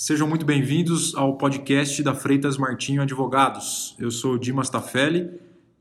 [0.00, 3.96] Sejam muito bem-vindos ao podcast da Freitas Martinho Advogados.
[3.98, 5.28] Eu sou Dimas Tafelli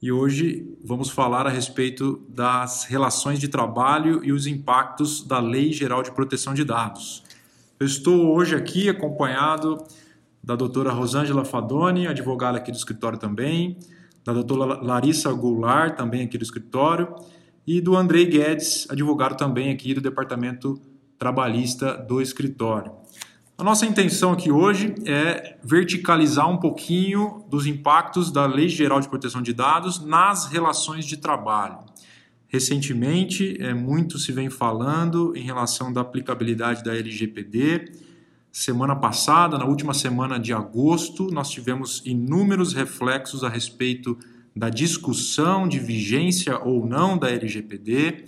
[0.01, 5.71] e hoje vamos falar a respeito das relações de trabalho e os impactos da Lei
[5.71, 7.23] Geral de Proteção de Dados.
[7.79, 9.77] Eu estou hoje aqui acompanhado
[10.43, 13.77] da doutora Rosângela Fadoni, advogada aqui do escritório também,
[14.25, 17.13] da doutora Larissa Goulart, também aqui do escritório,
[17.67, 20.81] e do Andrei Guedes, advogado também aqui do Departamento
[21.19, 22.91] Trabalhista do escritório.
[23.59, 29.09] A nossa intenção aqui hoje é verticalizar um pouquinho dos impactos da Lei Geral de
[29.09, 31.79] Proteção de Dados nas relações de trabalho.
[32.47, 37.93] Recentemente, é, muito se vem falando em relação da aplicabilidade da LGPD.
[38.51, 44.15] Semana passada, na última semana de agosto, nós tivemos inúmeros reflexos a respeito
[44.55, 48.23] da discussão de vigência ou não da LGPD.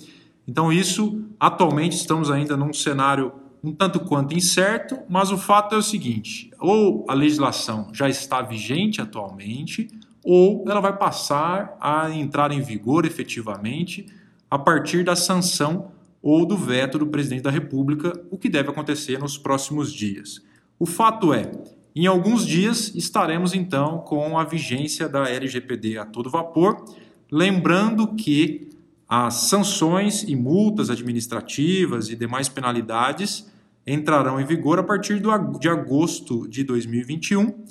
[0.48, 3.32] Então, isso, atualmente, estamos ainda num cenário
[3.64, 8.42] um tanto quanto incerto, mas o fato é o seguinte: ou a legislação já está
[8.42, 9.88] vigente atualmente,
[10.24, 14.06] ou ela vai passar a entrar em vigor efetivamente
[14.50, 19.20] a partir da sanção ou do veto do presidente da República, o que deve acontecer
[19.20, 20.42] nos próximos dias.
[20.78, 21.52] O fato é,
[21.96, 26.84] em alguns dias estaremos então com a vigência da LGPD a todo vapor,
[27.32, 28.69] lembrando que
[29.10, 33.52] as sanções e multas administrativas e demais penalidades
[33.86, 35.20] entrarão em vigor a partir
[35.60, 37.66] de agosto de 2021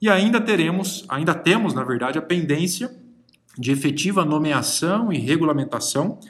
[0.00, 2.94] e ainda teremos, ainda temos, na verdade, a pendência
[3.58, 6.20] de efetiva nomeação e regulamentação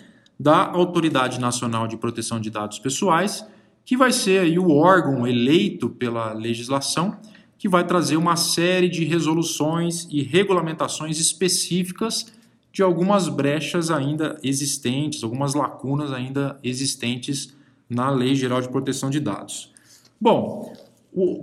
[0.41, 3.45] da Autoridade Nacional de Proteção de Dados Pessoais,
[3.85, 7.19] que vai ser aí o órgão eleito pela legislação
[7.59, 12.33] que vai trazer uma série de resoluções e regulamentações específicas
[12.75, 17.55] de algumas brechas ainda existentes, algumas lacunas ainda existentes
[17.89, 19.73] na Lei Geral de Proteção de Dados.
[20.20, 20.74] Bom,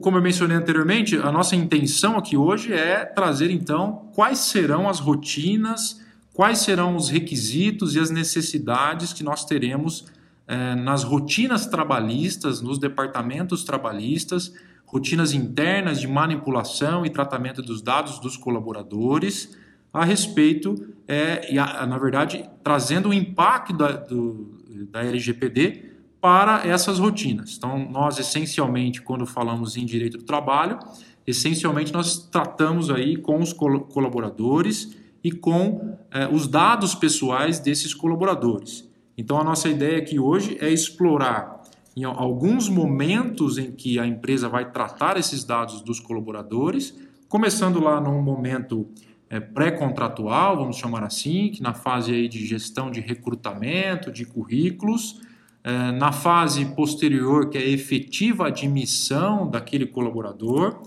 [0.01, 4.99] como eu mencionei anteriormente, a nossa intenção aqui hoje é trazer então quais serão as
[4.99, 6.01] rotinas,
[6.33, 10.07] quais serão os requisitos e as necessidades que nós teremos
[10.49, 14.51] eh, nas rotinas trabalhistas, nos departamentos trabalhistas,
[14.85, 19.55] rotinas internas de manipulação e tratamento dos dados dos colaboradores
[19.93, 20.75] a respeito,
[21.07, 25.91] é, e a, na verdade, trazendo o impacto da, do, da LGPD
[26.21, 27.55] para essas rotinas.
[27.57, 30.79] Então, nós essencialmente, quando falamos em direito do trabalho,
[31.25, 38.89] essencialmente nós tratamos aí com os colaboradores e com é, os dados pessoais desses colaboradores.
[39.17, 41.61] Então, a nossa ideia aqui hoje é explorar
[41.95, 46.97] em alguns momentos em que a empresa vai tratar esses dados dos colaboradores,
[47.27, 48.87] começando lá num momento
[49.31, 55.21] é, pré-contratual, vamos chamar assim, que na fase aí de gestão de recrutamento, de currículos,
[55.63, 60.81] é, na fase posterior, que é a efetiva admissão daquele colaborador,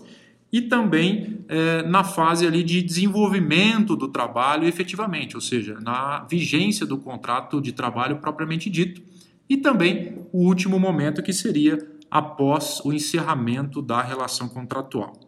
[0.52, 6.84] e também é, na fase ali de desenvolvimento do trabalho efetivamente, ou seja, na vigência
[6.84, 9.00] do contrato de trabalho propriamente dito,
[9.48, 11.78] e também o último momento que seria
[12.10, 15.23] após o encerramento da relação contratual.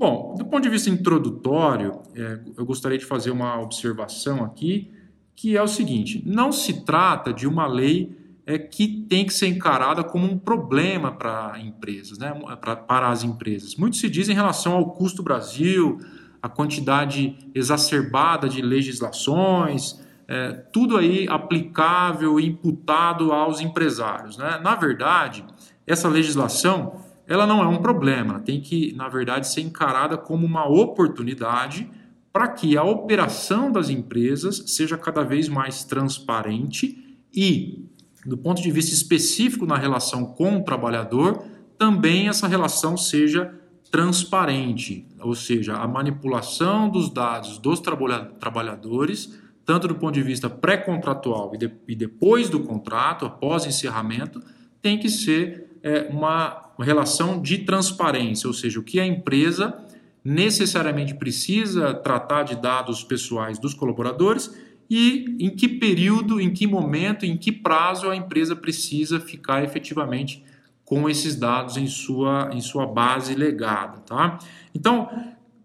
[0.00, 4.90] Bom, do ponto de vista introdutório, é, eu gostaria de fazer uma observação aqui,
[5.36, 8.16] que é o seguinte: não se trata de uma lei
[8.46, 13.22] é, que tem que ser encarada como um problema para empresas, né, pra, para as
[13.24, 13.76] empresas.
[13.76, 15.98] Muito se diz em relação ao custo Brasil,
[16.42, 24.38] a quantidade exacerbada de legislações, é, tudo aí aplicável e imputado aos empresários.
[24.38, 24.58] Né?
[24.64, 25.44] Na verdade,
[25.86, 30.44] essa legislação ela não é um problema, ela tem que, na verdade, ser encarada como
[30.44, 31.88] uma oportunidade
[32.32, 37.84] para que a operação das empresas seja cada vez mais transparente e,
[38.26, 41.44] do ponto de vista específico na relação com o trabalhador,
[41.78, 43.54] também essa relação seja
[43.92, 47.80] transparente, ou seja, a manipulação dos dados dos
[48.40, 54.42] trabalhadores, tanto do ponto de vista pré-contratual e, de, e depois do contrato, após encerramento,
[54.82, 59.78] tem que ser é, uma relação de transparência, ou seja, o que a empresa
[60.24, 64.54] necessariamente precisa tratar de dados pessoais dos colaboradores
[64.88, 70.44] e em que período, em que momento, em que prazo a empresa precisa ficar efetivamente
[70.84, 73.98] com esses dados em sua, em sua base legada.
[74.00, 74.38] Tá?
[74.74, 75.08] Então,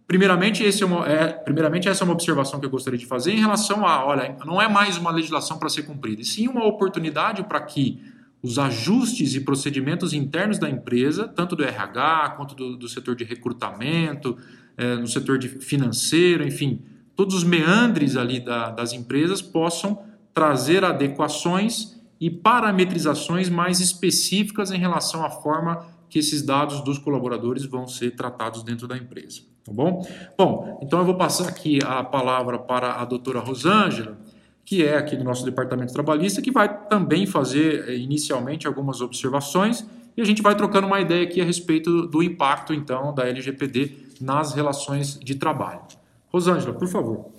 [0.06, 3.32] primeiramente, esse é uma, é, primeiramente, essa é uma observação que eu gostaria de fazer
[3.32, 6.64] em relação a, olha, não é mais uma legislação para ser cumprida, e sim uma
[6.64, 8.00] oportunidade para que
[8.46, 13.24] os ajustes e procedimentos internos da empresa, tanto do RH quanto do, do setor de
[13.24, 14.38] recrutamento,
[14.78, 16.84] é, no setor de financeiro, enfim,
[17.16, 24.78] todos os meandres ali da, das empresas possam trazer adequações e parametrizações mais específicas em
[24.78, 29.42] relação à forma que esses dados dos colaboradores vão ser tratados dentro da empresa.
[29.64, 30.08] Tá bom?
[30.38, 34.20] Bom, então eu vou passar aqui a palavra para a doutora Rosângela,
[34.66, 39.86] que é aqui do nosso departamento trabalhista, que vai também fazer eh, inicialmente algumas observações
[40.18, 43.92] e a gente vai trocando uma ideia aqui a respeito do impacto, então, da LGPD
[44.20, 45.82] nas relações de trabalho.
[46.30, 47.32] Rosângela, por favor.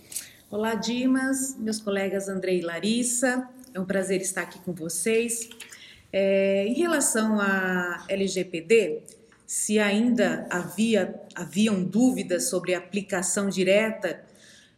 [0.50, 5.48] Olá, Dimas, meus colegas Andrei e Larissa, é um prazer estar aqui com vocês.
[6.12, 9.02] É, em relação à LGPD,
[9.46, 14.20] se ainda havia, haviam dúvidas sobre a aplicação direta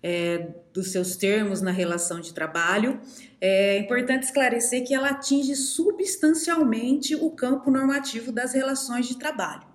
[0.02, 3.00] é, dos seus termos na relação de trabalho,
[3.40, 9.66] é importante esclarecer que ela atinge substancialmente o campo normativo das relações de trabalho.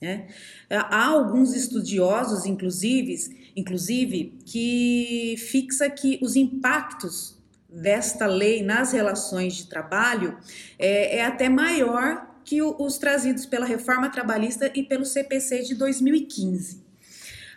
[0.00, 0.28] Né?
[0.70, 7.38] Há alguns estudiosos, inclusive, inclusive, que fixa que os impactos
[7.68, 10.36] desta lei nas relações de trabalho
[10.78, 16.89] é, é até maior que os trazidos pela reforma trabalhista e pelo CPC de 2015.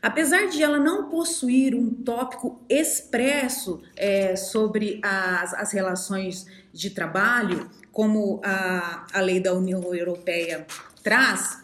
[0.03, 7.71] Apesar de ela não possuir um tópico expresso é, sobre as, as relações de trabalho,
[7.89, 10.67] como a, a lei da União Europeia
[11.01, 11.57] traz,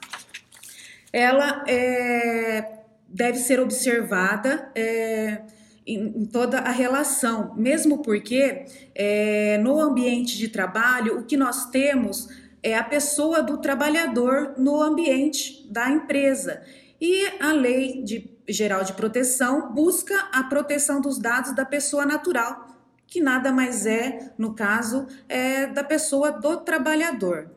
[1.12, 5.42] ela é, deve ser observada é,
[5.86, 11.66] em, em, toda a relação, mesmo porque é, no ambiente de trabalho o que nós
[11.72, 12.30] temos
[12.64, 16.62] é a pessoa do trabalhador no ambiente da empresa.
[17.02, 22.68] E a Lei de, Geral de Proteção busca a proteção dos dados da pessoa natural,
[23.08, 27.50] que nada mais é, no caso, é da pessoa do trabalhador.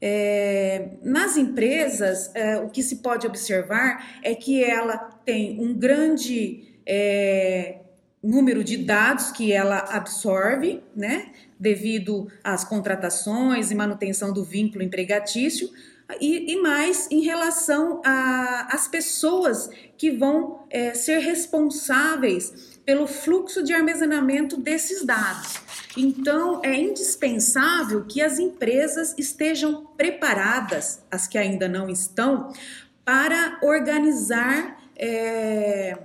[0.00, 6.80] É, nas empresas, é, o que se pode observar é que ela tem um grande
[6.86, 7.80] é,
[8.22, 15.68] número de dados que ela absorve, né, devido às contratações e manutenção do vínculo empregatício,
[16.20, 23.74] e, e mais em relação às pessoas que vão é, ser responsáveis pelo fluxo de
[23.74, 25.60] armazenamento desses dados.
[25.96, 32.52] Então, é indispensável que as empresas estejam preparadas, as que ainda não estão,
[33.04, 34.78] para organizar.
[34.96, 35.96] É,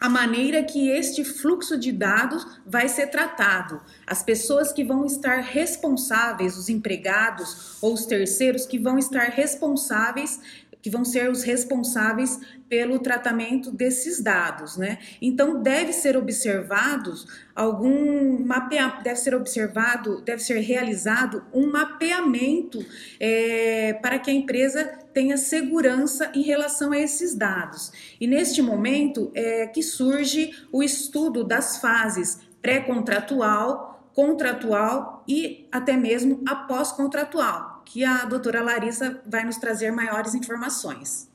[0.00, 3.80] a maneira que este fluxo de dados vai ser tratado.
[4.06, 10.40] As pessoas que vão estar responsáveis, os empregados ou os terceiros que vão estar responsáveis
[10.80, 12.38] que vão ser os responsáveis
[12.68, 14.98] pelo tratamento desses dados, né?
[15.20, 22.84] Então deve ser observados algum mapeamento, deve ser observado, deve ser realizado um mapeamento
[23.18, 27.90] é, para que a empresa tenha segurança em relação a esses dados.
[28.20, 36.42] E neste momento é que surge o estudo das fases pré-contratual, contratual e até mesmo
[36.46, 41.26] após-contratual que a doutora Larissa vai nos trazer maiores informações.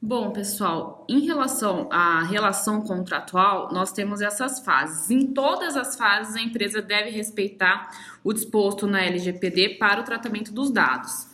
[0.00, 5.10] Bom, pessoal, em relação à relação contratual, nós temos essas fases.
[5.10, 7.90] Em todas as fases, a empresa deve respeitar
[8.24, 11.27] o disposto na LGPD para o tratamento dos dados.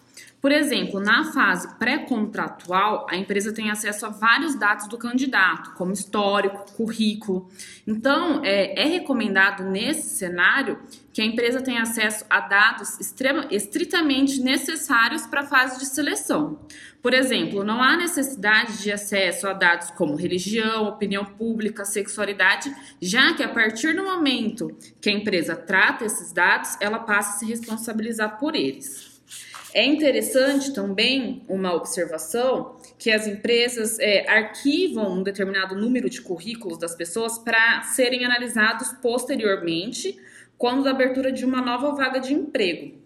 [0.44, 5.90] Por exemplo, na fase pré-contratual, a empresa tem acesso a vários dados do candidato, como
[5.90, 7.48] histórico, currículo.
[7.86, 10.78] Então, é, é recomendado nesse cenário
[11.14, 16.58] que a empresa tenha acesso a dados extrema, estritamente necessários para a fase de seleção.
[17.00, 22.70] Por exemplo, não há necessidade de acesso a dados como religião, opinião pública, sexualidade,
[23.00, 27.38] já que a partir do momento que a empresa trata esses dados, ela passa a
[27.38, 29.13] se responsabilizar por eles.
[29.74, 36.78] É interessante também uma observação que as empresas é, arquivam um determinado número de currículos
[36.78, 40.16] das pessoas para serem analisados posteriormente
[40.56, 43.02] quando da abertura de uma nova vaga de emprego.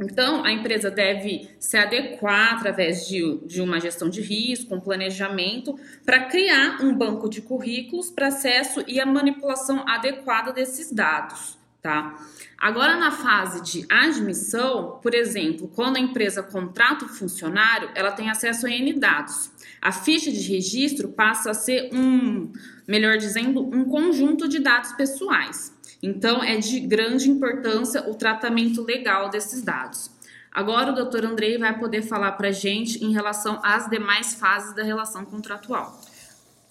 [0.00, 5.78] Então, a empresa deve se adequar através de, de uma gestão de risco, um planejamento,
[6.06, 12.18] para criar um banco de currículos para acesso e a manipulação adequada desses dados tá?
[12.56, 18.30] Agora, na fase de admissão, por exemplo, quando a empresa contrata o funcionário, ela tem
[18.30, 19.50] acesso a N dados.
[19.80, 22.52] A ficha de registro passa a ser um,
[22.86, 25.72] melhor dizendo, um conjunto de dados pessoais.
[26.02, 30.10] Então, é de grande importância o tratamento legal desses dados.
[30.50, 34.74] Agora, o doutor Andrei vai poder falar para a gente em relação às demais fases
[34.74, 36.00] da relação contratual.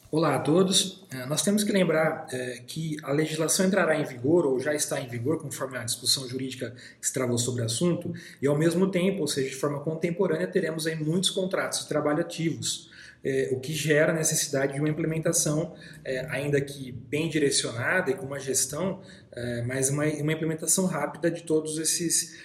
[0.09, 1.05] Olá a todos.
[1.11, 5.01] É, nós temos que lembrar é, que a legislação entrará em vigor ou já está
[5.01, 8.89] em vigor, conforme a discussão jurídica que se travou sobre o assunto, e ao mesmo
[8.89, 12.89] tempo, ou seja, de forma contemporânea, teremos aí muitos contratos de trabalho ativos.
[13.21, 15.75] é, o que gera a necessidade de uma implementação,
[16.29, 19.01] ainda que bem direcionada e com uma gestão,
[19.65, 22.37] mas uma, implementação rápida de todos esses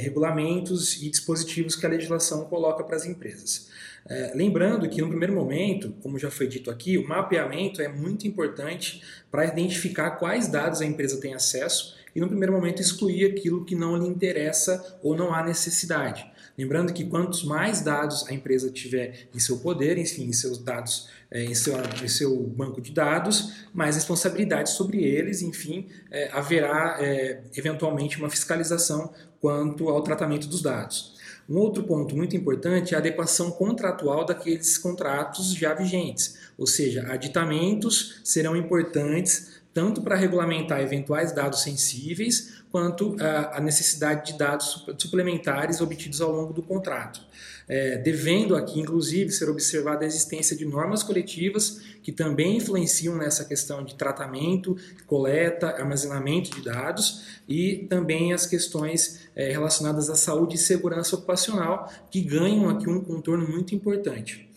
[0.00, 3.68] regulamentos e dispositivos que a legislação coloca para as empresas.
[4.06, 8.26] É, lembrando que no primeiro momento, como já foi dito aqui, o mapeamento é muito
[8.26, 13.64] importante para identificar quais dados a empresa tem acesso e no primeiro momento excluir aquilo
[13.64, 16.26] que não lhe interessa ou não há necessidade.
[16.58, 21.08] Lembrando que quantos mais dados a empresa tiver em seu poder, enfim, em seus dados,
[21.30, 26.96] é, em, seu, em seu banco de dados, mais responsabilidade sobre eles, enfim, é, haverá
[26.98, 31.17] é, eventualmente uma fiscalização quanto ao tratamento dos dados.
[31.48, 37.10] Um outro ponto muito importante é a adequação contratual daqueles contratos já vigentes, ou seja,
[37.10, 43.14] aditamentos serão importantes tanto para regulamentar eventuais dados sensíveis, quanto
[43.52, 47.20] a necessidade de dados suplementares obtidos ao longo do contrato.
[47.68, 53.44] É, devendo aqui, inclusive, ser observada a existência de normas coletivas que também influenciam nessa
[53.44, 60.56] questão de tratamento, coleta, armazenamento de dados e também as questões é, relacionadas à saúde
[60.56, 64.47] e segurança ocupacional, que ganham aqui um contorno muito importante.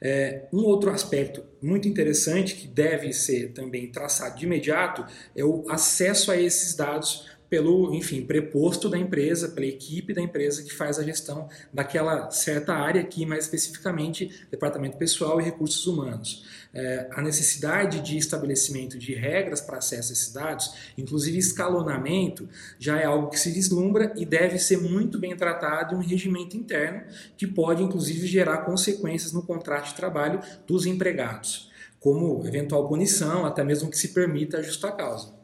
[0.00, 5.04] É, um outro aspecto muito interessante que deve ser também traçado de imediato
[5.36, 10.62] é o acesso a esses dados pelo, enfim, preposto da empresa, pela equipe da empresa
[10.62, 16.44] que faz a gestão daquela certa área aqui, mais especificamente departamento pessoal e recursos humanos.
[16.74, 23.00] É, a necessidade de estabelecimento de regras para acesso a esses dados, inclusive escalonamento, já
[23.00, 27.02] é algo que se vislumbra e deve ser muito bem tratado em um regimento interno
[27.36, 33.64] que pode, inclusive, gerar consequências no contrato de trabalho dos empregados, como eventual punição, até
[33.64, 35.37] mesmo que se permita a justa causa.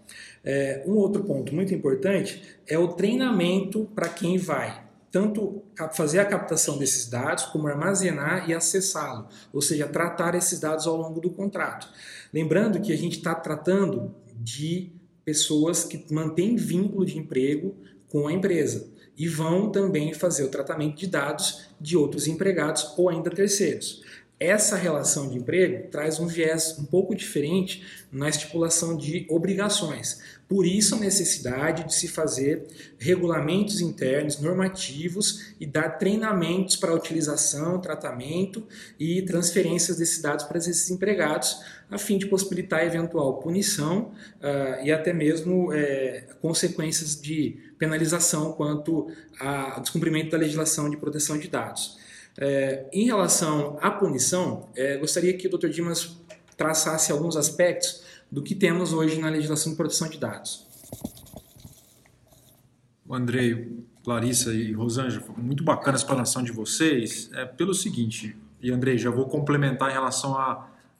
[0.44, 6.24] É, um outro ponto muito importante é o treinamento para quem vai tanto fazer a
[6.24, 11.30] captação desses dados, como armazenar e acessá-lo, ou seja, tratar esses dados ao longo do
[11.30, 11.88] contrato.
[12.32, 14.90] Lembrando que a gente está tratando de
[15.24, 17.76] pessoas que mantêm vínculo de emprego
[18.08, 23.08] com a empresa e vão também fazer o tratamento de dados de outros empregados ou
[23.08, 24.02] ainda terceiros
[24.38, 30.20] essa relação de emprego traz um viés um pouco diferente na estipulação de obrigações.
[30.48, 32.66] Por isso, a necessidade de se fazer
[32.98, 38.66] regulamentos internos, normativos e dar treinamentos para utilização, tratamento
[38.98, 44.92] e transferências desses dados para esses empregados, a fim de possibilitar eventual punição uh, e
[44.92, 52.03] até mesmo é, consequências de penalização quanto ao descumprimento da legislação de proteção de dados.
[52.36, 55.68] É, em relação à punição, é, gostaria que o Dr.
[55.68, 56.16] Dimas
[56.56, 60.66] traçasse alguns aspectos do que temos hoje na legislação de proteção de dados.
[63.10, 67.30] Andrei, Larissa e Rosângela, muito bacana a explanação de vocês.
[67.34, 70.36] É pelo seguinte, e Andrei, já vou complementar em relação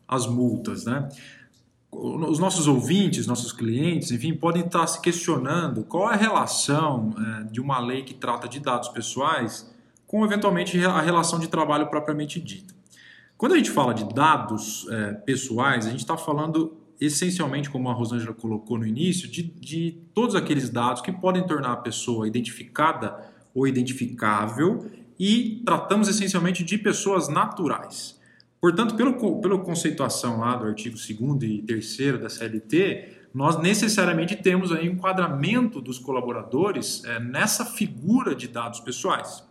[0.06, 1.08] às multas, né?
[1.90, 7.44] Os nossos ouvintes, nossos clientes, enfim, podem estar se questionando qual é a relação é,
[7.44, 9.72] de uma lei que trata de dados pessoais
[10.06, 12.74] com eventualmente a relação de trabalho propriamente dita.
[13.36, 17.92] Quando a gente fala de dados é, pessoais, a gente está falando essencialmente, como a
[17.92, 23.32] Rosângela colocou no início, de, de todos aqueles dados que podem tornar a pessoa identificada
[23.54, 28.18] ou identificável e tratamos essencialmente de pessoas naturais.
[28.60, 34.72] Portanto, pelo, pela conceituação lá do artigo 2 e 3 da CLT, nós necessariamente temos
[34.72, 39.44] aí um enquadramento dos colaboradores é, nessa figura de dados pessoais.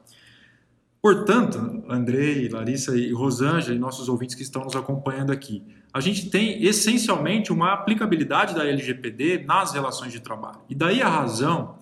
[1.03, 5.61] Portanto, Andrei, Larissa e Rosângela e nossos ouvintes que estão nos acompanhando aqui,
[5.93, 10.59] a gente tem essencialmente uma aplicabilidade da LGPD nas relações de trabalho.
[10.69, 11.75] E daí a razão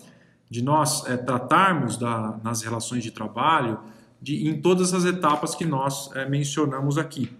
[0.50, 3.78] de nós é, tratarmos da, nas relações de trabalho
[4.20, 7.30] de, em todas as etapas que nós é, mencionamos aqui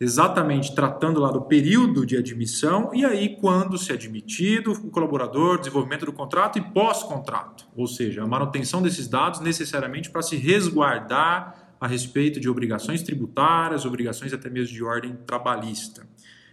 [0.00, 5.58] exatamente tratando lá do período de admissão e aí quando se é admitido o colaborador,
[5.58, 11.76] desenvolvimento do contrato e pós-contrato, ou seja, a manutenção desses dados necessariamente para se resguardar
[11.80, 16.06] a respeito de obrigações tributárias, obrigações até mesmo de ordem trabalhista.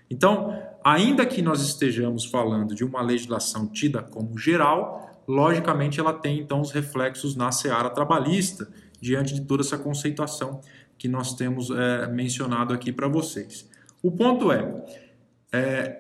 [0.10, 6.39] Então, ainda que nós estejamos falando de uma legislação tida como geral, logicamente ela tem
[6.39, 8.67] então os reflexos na seara trabalhista
[9.00, 10.60] diante de toda essa conceituação
[11.01, 13.67] que nós temos é, mencionado aqui para vocês.
[14.03, 14.86] O ponto é,
[15.51, 16.00] é,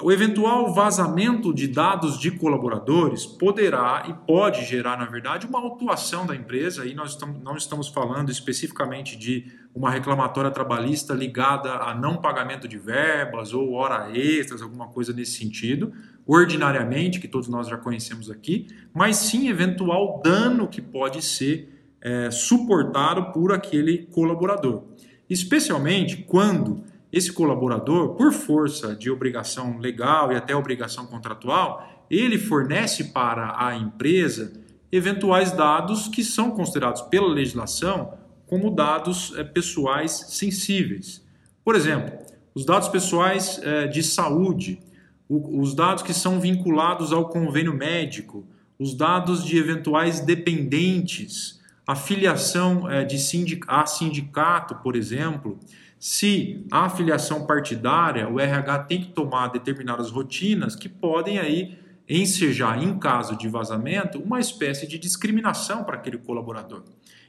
[0.00, 6.24] o eventual vazamento de dados de colaboradores poderá e pode gerar, na verdade, uma autuação
[6.24, 11.94] da empresa, e nós estamos, não estamos falando especificamente de uma reclamatória trabalhista ligada a
[11.94, 15.92] não pagamento de verbas ou hora extras, alguma coisa nesse sentido,
[16.26, 21.71] ordinariamente, que todos nós já conhecemos aqui, mas sim eventual dano que pode ser
[22.02, 24.82] é, suportado por aquele colaborador.
[25.30, 33.04] especialmente quando esse colaborador, por força de obrigação legal e até obrigação contratual, ele fornece
[33.12, 34.52] para a empresa
[34.90, 38.14] eventuais dados que são considerados pela legislação
[38.46, 41.26] como dados é, pessoais sensíveis.
[41.64, 42.18] Por exemplo,
[42.54, 44.82] os dados pessoais é, de saúde,
[45.28, 48.46] o, os dados que são vinculados ao convênio médico,
[48.78, 51.61] os dados de eventuais dependentes,
[51.92, 55.60] a filiação é, de sindic a sindicato, por exemplo,
[55.98, 62.82] se a filiação partidária, o RH tem que tomar determinadas rotinas que podem aí ensejar,
[62.82, 66.82] em caso de vazamento, uma espécie de discriminação para aquele colaborador.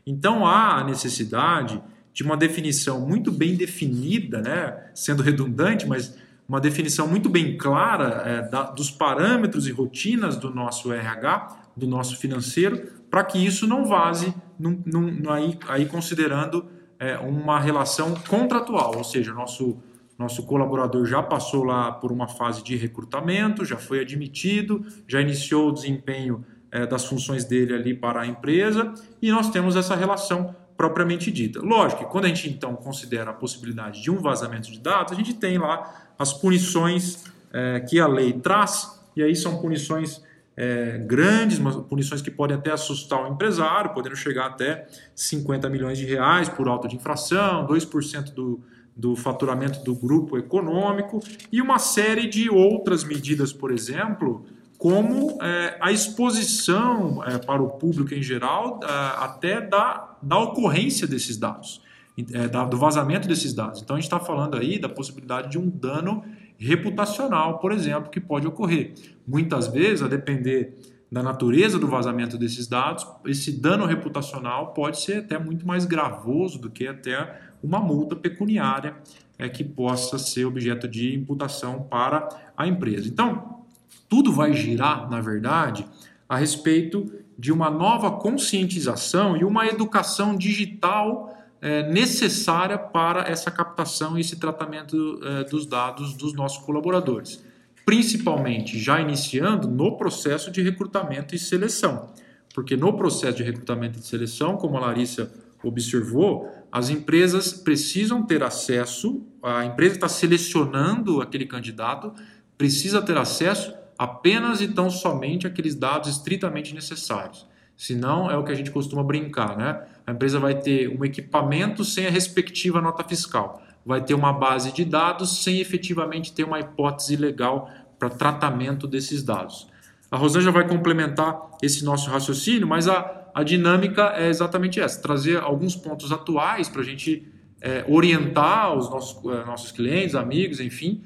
[0.08, 1.82] Então há a necessidade
[2.14, 6.18] de uma definição muito bem definida, né, sendo redundante, mas
[6.48, 11.88] uma definição muito bem clara é, da, dos parâmetros e rotinas do nosso RH, do
[11.88, 16.66] nosso financeiro, para que isso não vaze num, num, aí, aí considerando
[17.00, 19.78] é, uma relação contratual, ou seja, nosso,
[20.18, 25.70] nosso colaborador já passou lá por uma fase de recrutamento, já foi admitido, já iniciou
[25.70, 30.56] o desempenho é, das funções dele ali para a empresa e nós temos essa relação
[30.76, 31.62] propriamente dita.
[31.62, 35.16] Lógico que quando a gente então considera a possibilidade de um vazamento de dados, a
[35.16, 40.24] gente tem lá as punições é, que a lei traz, e aí são punições
[40.56, 46.06] é, grandes, punições que podem até assustar o empresário, podendo chegar até 50 milhões de
[46.06, 48.62] reais por auto de infração, 2% do,
[48.96, 51.20] do faturamento do grupo econômico
[51.52, 54.46] e uma série de outras medidas, por exemplo,
[54.78, 58.88] como é, a exposição é, para o público em geral é,
[59.24, 61.82] até da, da ocorrência desses dados,
[62.18, 63.82] é, do vazamento desses dados.
[63.82, 66.24] Então a gente está falando aí da possibilidade de um dano
[66.58, 68.94] reputacional, por exemplo, que pode ocorrer.
[69.28, 70.76] Muitas vezes, a depender
[71.12, 76.60] da natureza do vazamento desses dados, esse dano reputacional pode ser até muito mais gravoso
[76.60, 78.96] do que até uma multa pecuniária
[79.38, 83.08] é, que possa ser objeto de imputação para a empresa.
[83.08, 83.64] Então,
[84.10, 85.86] tudo vai girar, na verdade,
[86.28, 94.18] a respeito de uma nova conscientização e uma educação digital é, necessária para essa captação
[94.18, 97.42] e esse tratamento é, dos dados dos nossos colaboradores,
[97.86, 102.12] principalmente já iniciando no processo de recrutamento e seleção,
[102.54, 105.32] porque no processo de recrutamento e seleção, como a Larissa
[105.64, 112.14] observou, as empresas precisam ter acesso, a empresa está selecionando aquele candidato,
[112.58, 117.48] precisa ter acesso apenas e tão somente aqueles dados estritamente necessários.
[117.76, 119.82] Senão é o que a gente costuma brincar, né?
[120.06, 124.72] A empresa vai ter um equipamento sem a respectiva nota fiscal, vai ter uma base
[124.72, 129.68] de dados sem efetivamente ter uma hipótese legal para tratamento desses dados.
[130.12, 135.40] A Rosângela vai complementar esse nosso raciocínio, mas a, a dinâmica é exatamente essa: trazer
[135.40, 137.28] alguns pontos atuais para a gente
[137.62, 141.02] é, orientar os nossos, é, nossos clientes, amigos, enfim,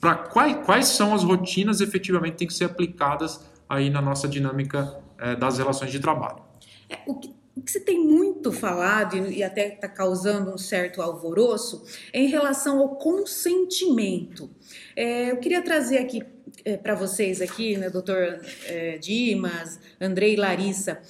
[0.00, 4.28] para quais, quais são as rotinas efetivamente que têm que ser aplicadas aí na nossa
[4.28, 6.42] dinâmica é, das relações de trabalho.
[6.86, 10.58] É, o, que, o que se tem muito falado e, e até está causando um
[10.58, 11.82] certo alvoroço
[12.12, 14.50] é em relação ao consentimento.
[14.94, 16.22] É, eu queria trazer aqui
[16.62, 18.40] é, para vocês aqui, né, doutor
[19.00, 21.00] Dimas, Andrei e Larissa,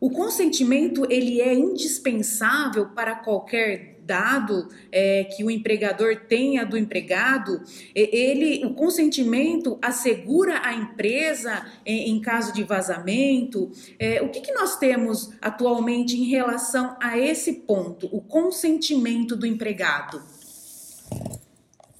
[0.00, 7.62] o consentimento ele é indispensável para qualquer dado é, que o empregador tenha do empregado,
[7.94, 13.70] ele, o consentimento assegura a empresa em, em caso de vazamento.
[13.98, 19.46] É, o que, que nós temos atualmente em relação a esse ponto, o consentimento do
[19.46, 20.22] empregado?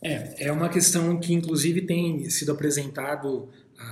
[0.03, 3.49] É, é uma questão que inclusive tem sido apresentado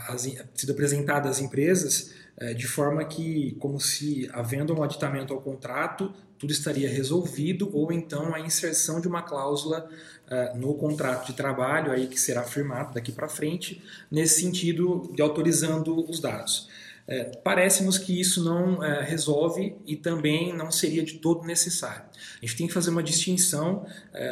[0.09, 0.23] as,
[0.55, 6.13] sido apresentada às empresas é, de forma que, como se havendo um aditamento ao contrato,
[6.43, 9.89] tudo estaria resolvido, ou então a inserção de uma cláusula
[10.27, 15.23] uh, no contrato de trabalho aí que será firmado daqui para frente, nesse sentido de
[15.23, 16.69] autorizando os dados.
[17.07, 22.07] É, Parece-nos que isso não é, resolve e também não seria de todo necessário.
[22.43, 23.87] A gente tem que fazer uma distinção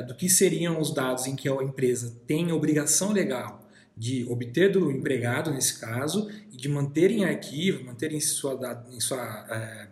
[0.06, 4.90] do que seriam os dados em que a empresa tem obrigação legal de obter do
[4.90, 9.88] empregado, nesse caso, e de manter em arquivo, manter em sua, em sua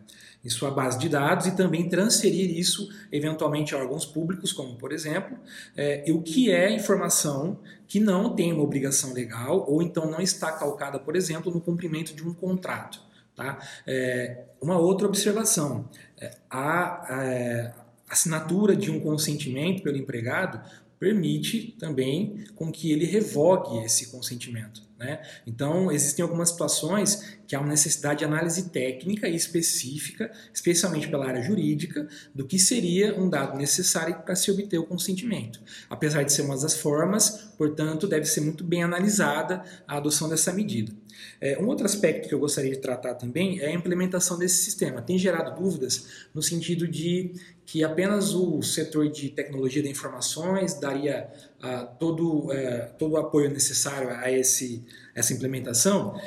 [0.51, 5.37] sua base de dados e também transferir isso eventualmente a órgãos públicos, como por exemplo,
[5.77, 10.53] é, o que é informação que não tem uma obrigação legal ou então não está
[10.53, 13.01] calcada, por exemplo, no cumprimento de um contrato.
[13.35, 13.59] Tá?
[13.87, 15.89] É, uma outra observação:
[16.21, 17.73] é, a, a é,
[18.09, 20.61] assinatura de um consentimento pelo empregado
[20.99, 24.89] permite também com que ele revogue esse consentimento.
[24.99, 25.23] Né?
[25.47, 31.27] Então, existem algumas situações que há uma necessidade de análise técnica e específica, especialmente pela
[31.27, 35.61] área jurídica, do que seria um dado necessário para se obter o consentimento.
[35.89, 40.53] Apesar de ser uma das formas, portanto, deve ser muito bem analisada a adoção dessa
[40.53, 40.93] medida.
[41.41, 45.01] É, um outro aspecto que eu gostaria de tratar também é a implementação desse sistema.
[45.01, 47.33] Tem gerado dúvidas no sentido de
[47.65, 51.31] que apenas o setor de tecnologia de informações daria
[51.63, 52.51] uh, todo, uh,
[52.99, 56.21] todo o apoio necessário a esse, essa implementação, uh,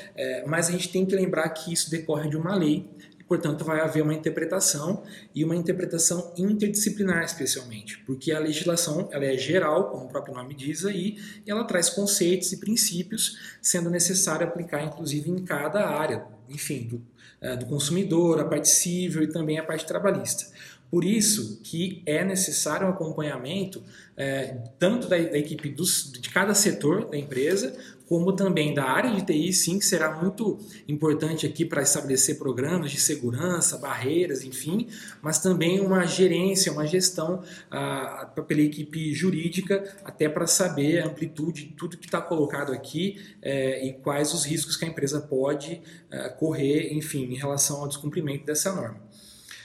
[0.48, 2.88] mas a gente tem que lembrar que isso decorre de uma lei
[3.32, 9.38] portanto vai haver uma interpretação e uma interpretação interdisciplinar especialmente, porque a legislação ela é
[9.38, 11.18] geral, como o próprio nome diz aí,
[11.48, 16.98] e ela traz conceitos e princípios, sendo necessário aplicar inclusive em cada área, enfim, do,
[17.42, 20.48] uh, do consumidor, a parte civil e também a parte trabalhista.
[20.92, 23.82] Por isso que é necessário um acompanhamento
[24.18, 27.74] é, tanto da, da equipe dos, de cada setor da empresa,
[28.12, 32.92] como também da área de TI, sim, que será muito importante aqui para estabelecer programas
[32.92, 34.90] de segurança, barreiras, enfim,
[35.22, 41.68] mas também uma gerência, uma gestão ah, pela equipe jurídica, até para saber a amplitude
[41.68, 45.82] de tudo que está colocado aqui eh, e quais os riscos que a empresa pode
[46.12, 49.00] eh, correr, enfim, em relação ao descumprimento dessa norma.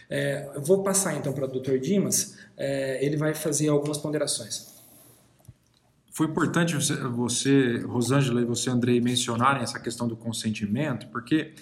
[0.09, 1.79] É, vou passar então para o Dr.
[1.79, 4.77] Dimas, é, ele vai fazer algumas ponderações.
[6.12, 11.53] Foi importante você, você, Rosângela e você, Andrei, mencionarem essa questão do consentimento, porque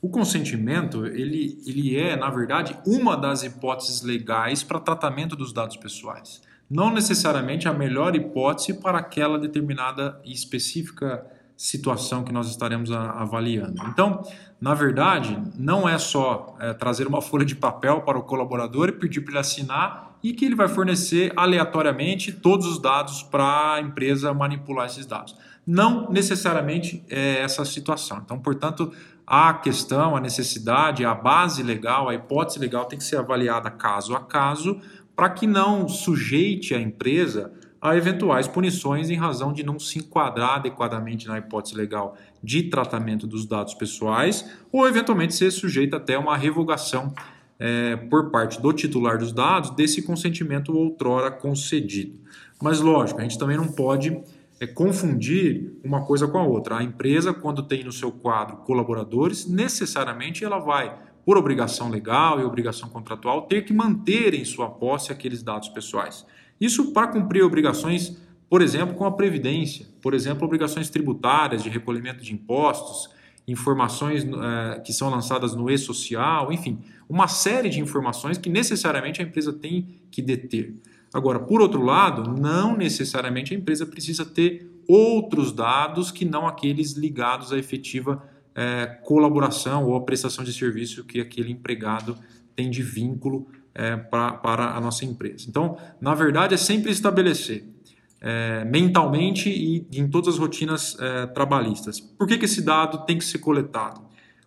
[0.00, 5.76] o consentimento ele, ele é, na verdade, uma das hipóteses legais para tratamento dos dados
[5.76, 6.40] pessoais.
[6.70, 13.82] Não necessariamente a melhor hipótese para aquela determinada e específica situação que nós estaremos avaliando.
[13.88, 14.22] Então,
[14.60, 18.92] na verdade, não é só é, trazer uma folha de papel para o colaborador e
[18.92, 23.80] pedir para ele assinar e que ele vai fornecer aleatoriamente todos os dados para a
[23.80, 25.34] empresa manipular esses dados.
[25.66, 28.20] Não necessariamente é essa situação.
[28.24, 28.92] Então, portanto,
[29.26, 34.14] a questão, a necessidade, a base legal, a hipótese legal tem que ser avaliada caso
[34.14, 34.80] a caso
[35.16, 40.56] para que não sujeite a empresa a eventuais punições em razão de não se enquadrar
[40.56, 46.36] adequadamente na hipótese legal de tratamento dos dados pessoais ou eventualmente ser sujeito até uma
[46.36, 47.12] revogação
[47.58, 52.20] é, por parte do titular dos dados desse consentimento outrora concedido.
[52.60, 54.18] Mas lógico, a gente também não pode
[54.60, 56.78] é, confundir uma coisa com a outra.
[56.78, 62.44] A empresa, quando tem no seu quadro colaboradores, necessariamente ela vai, por obrigação legal e
[62.44, 66.24] obrigação contratual, ter que manter em sua posse aqueles dados pessoais.
[66.60, 68.16] Isso para cumprir obrigações,
[68.48, 73.10] por exemplo, com a Previdência, por exemplo, obrigações tributárias de recolhimento de impostos,
[73.46, 79.24] informações é, que são lançadas no e-social, enfim, uma série de informações que necessariamente a
[79.24, 80.74] empresa tem que deter.
[81.14, 86.92] Agora, por outro lado, não necessariamente a empresa precisa ter outros dados que não aqueles
[86.92, 88.22] ligados à efetiva
[88.54, 92.16] é, colaboração ou à prestação de serviço que aquele empregado
[92.54, 95.44] tem de vínculo é, pra, para a nossa empresa.
[95.48, 97.68] Então, na verdade, é sempre estabelecer
[98.20, 102.00] é, mentalmente e em todas as rotinas é, trabalhistas.
[102.00, 104.00] Por que, que esse dado tem que ser coletado?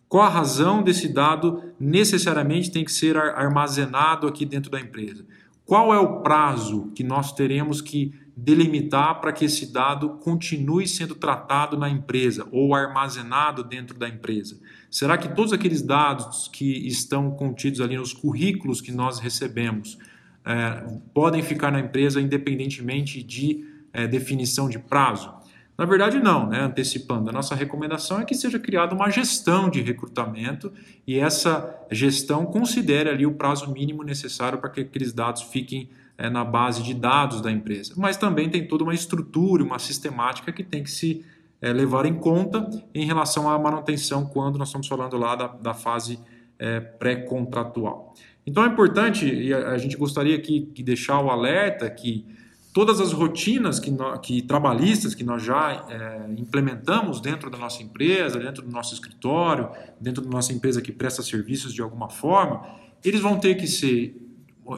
[0.08, 5.24] Qual a razão desse dado necessariamente tem que ser armazenado aqui dentro da empresa?
[5.64, 11.14] Qual é o prazo que nós teremos que delimitar para que esse dado continue sendo
[11.14, 14.60] tratado na empresa ou armazenado dentro da empresa?
[14.90, 19.98] Será que todos aqueles dados que estão contidos ali nos currículos que nós recebemos
[20.46, 25.32] é, podem ficar na empresa independentemente de é, definição de prazo?
[25.78, 26.60] Na verdade, não, né?
[26.60, 27.30] antecipando.
[27.30, 30.74] A nossa recomendação é que seja criada uma gestão de recrutamento
[31.08, 36.30] e essa gestão considere ali o prazo mínimo necessário para que aqueles dados fiquem é,
[36.30, 37.94] na base de dados da empresa.
[37.96, 41.24] Mas também tem toda uma estrutura, uma sistemática que tem que se
[41.62, 45.74] é, levar em conta em relação à manutenção quando nós estamos falando lá da, da
[45.74, 46.20] fase
[46.58, 48.14] é, pré-contratual.
[48.46, 52.26] Então é importante, e a, a gente gostaria aqui de deixar o alerta que
[52.74, 57.84] todas as rotinas que, nós, que trabalhistas que nós já é, implementamos dentro da nossa
[57.84, 59.70] empresa, dentro do nosso escritório,
[60.00, 62.66] dentro da nossa empresa que presta serviços de alguma forma,
[63.04, 64.16] eles vão ter que ser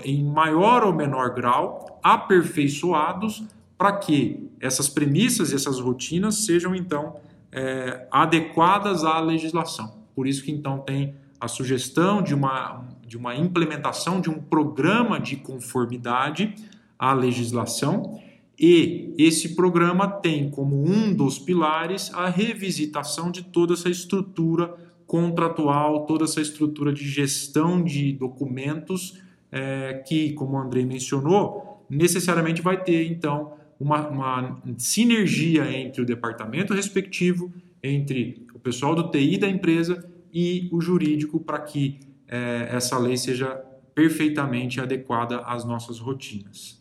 [0.06, 3.44] em maior ou menor grau, aperfeiçoados
[3.82, 7.16] para que essas premissas e essas rotinas sejam então
[7.52, 9.92] é, adequadas à legislação.
[10.14, 15.20] Por isso que então tem a sugestão de uma, de uma implementação de um programa
[15.20, 16.54] de conformidade
[17.00, 18.22] à legislação
[18.56, 24.76] e esse programa tem como um dos pilares a revisitação de toda essa estrutura
[25.08, 29.18] contratual, toda essa estrutura de gestão de documentos
[29.52, 36.06] é, que, como o Andrei mencionou, necessariamente vai ter, então, uma, uma sinergia entre o
[36.06, 42.70] departamento respectivo, entre o pessoal do TI da empresa e o jurídico para que é,
[42.72, 43.56] essa lei seja
[43.96, 46.80] perfeitamente adequada às nossas rotinas.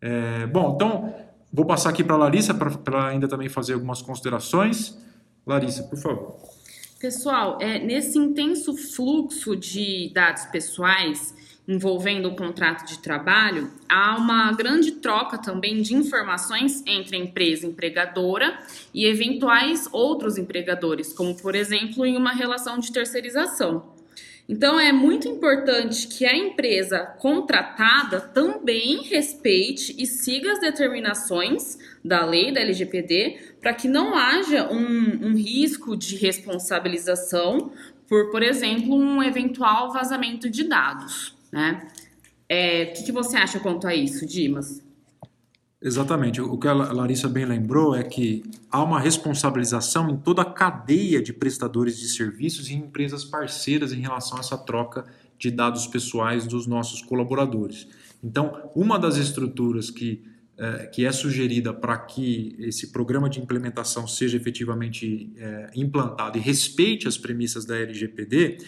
[0.00, 1.12] É, bom, então
[1.52, 4.96] vou passar aqui para a Larissa para ainda também fazer algumas considerações.
[5.44, 6.55] Larissa, por favor.
[6.98, 11.34] Pessoal, é, nesse intenso fluxo de dados pessoais,
[11.68, 17.66] envolvendo o contrato de trabalho, há uma grande troca também de informações entre a empresa
[17.66, 18.58] empregadora
[18.94, 23.95] e eventuais outros empregadores, como por exemplo em uma relação de terceirização.
[24.48, 32.24] Então é muito importante que a empresa contratada também respeite e siga as determinações da
[32.24, 37.72] lei da LGPD para que não haja um, um risco de responsabilização
[38.08, 41.34] por, por exemplo, um eventual vazamento de dados.
[41.50, 41.88] Né?
[42.48, 44.85] É, o que, que você acha quanto a isso, Dimas?
[45.86, 46.40] Exatamente.
[46.40, 51.22] O que a Larissa bem lembrou é que há uma responsabilização em toda a cadeia
[51.22, 55.04] de prestadores de serviços e empresas parceiras em relação a essa troca
[55.38, 57.86] de dados pessoais dos nossos colaboradores.
[58.20, 60.24] Então, uma das estruturas que,
[60.58, 66.40] é, que é sugerida para que esse programa de implementação seja efetivamente é, implantado e
[66.40, 68.58] respeite as premissas da LGPD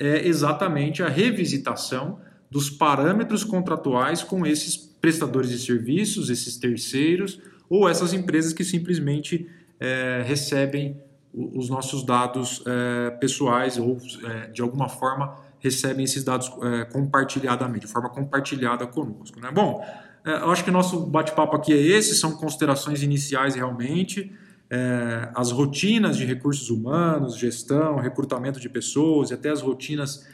[0.00, 2.18] é exatamente a revisitação
[2.50, 7.38] dos parâmetros contratuais com esses prestadores de serviços, esses terceiros
[7.68, 9.46] ou essas empresas que simplesmente
[9.78, 10.96] é, recebem
[11.30, 17.84] os nossos dados é, pessoais ou é, de alguma forma recebem esses dados é, compartilhadamente,
[17.84, 19.38] de forma compartilhada conosco.
[19.38, 19.50] Né?
[19.52, 19.84] Bom,
[20.24, 24.32] é, eu acho que o nosso bate-papo aqui é esse, são considerações iniciais realmente
[24.70, 30.26] é, as rotinas de recursos humanos, gestão, recrutamento de pessoas e até as rotinas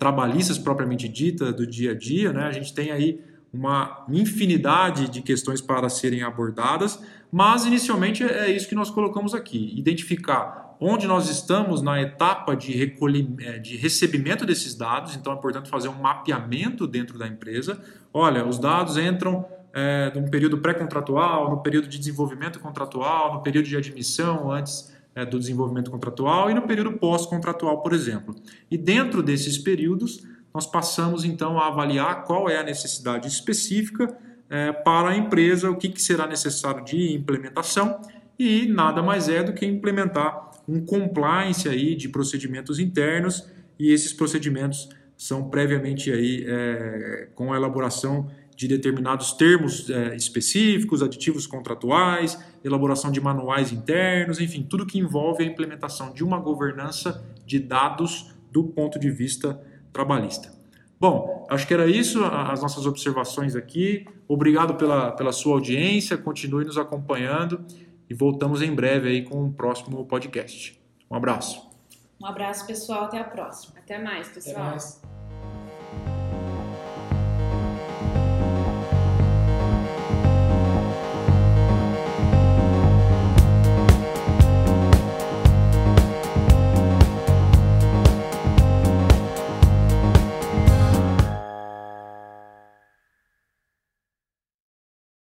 [0.00, 2.46] trabalhistas propriamente dita do dia a dia, né?
[2.46, 3.20] A gente tem aí
[3.56, 9.72] uma infinidade de questões para serem abordadas, mas inicialmente é, isso que nós colocamos aqui:
[9.76, 12.94] identificar onde nós estamos na etapa de,
[13.40, 17.80] é, de recebimento desses dados, então é importante fazer um mapeamento dentro da empresa.
[18.12, 23.66] Olha, os dados entram é, num período pré-contratual, no período de desenvolvimento contratual, no período
[23.66, 28.34] de admissão antes é, do desenvolvimento contratual e no período pós-contratual, por exemplo.
[28.70, 30.22] E dentro desses períodos,
[30.56, 34.16] nós passamos então a avaliar qual é a necessidade específica
[34.48, 38.00] é, para a empresa, o que, que será necessário de implementação
[38.38, 43.46] e nada mais é do que implementar um compliance aí de procedimentos internos
[43.78, 51.02] e esses procedimentos são previamente aí é, com a elaboração de determinados termos é, específicos,
[51.02, 57.22] aditivos contratuais, elaboração de manuais internos, enfim, tudo que envolve a implementação de uma governança
[57.44, 59.60] de dados do ponto de vista
[59.96, 60.52] trabalhista.
[61.00, 64.06] Bom, acho que era isso, as nossas observações aqui.
[64.28, 67.64] Obrigado pela, pela sua audiência, continue nos acompanhando
[68.08, 70.78] e voltamos em breve aí com o próximo podcast.
[71.10, 71.66] Um abraço.
[72.20, 73.04] Um abraço, pessoal.
[73.04, 73.78] Até a próxima.
[73.78, 74.56] Até mais, pessoal.
[74.56, 75.05] Até mais.